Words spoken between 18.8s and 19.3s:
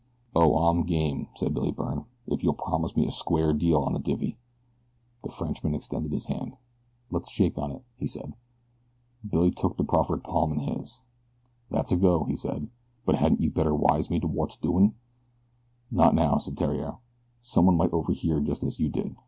did.